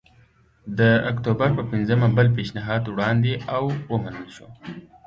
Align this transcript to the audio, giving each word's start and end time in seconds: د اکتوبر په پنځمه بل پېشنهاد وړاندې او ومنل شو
د 0.79 0.79
اکتوبر 1.11 1.49
په 1.57 1.63
پنځمه 1.71 2.07
بل 2.17 2.27
پېشنهاد 2.37 2.81
وړاندې 2.87 3.33
او 3.55 3.63
ومنل 3.93 4.27
شو 4.35 4.47